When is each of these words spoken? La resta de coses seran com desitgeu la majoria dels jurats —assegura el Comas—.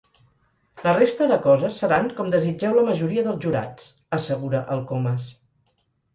La 0.85 0.93
resta 0.95 1.27
de 1.31 1.37
coses 1.43 1.77
seran 1.83 2.09
com 2.21 2.31
desitgeu 2.37 2.73
la 2.79 2.87
majoria 2.89 3.27
dels 3.29 3.45
jurats 3.45 3.93
—assegura 3.93 4.65
el 4.79 4.85
Comas—. 4.95 5.31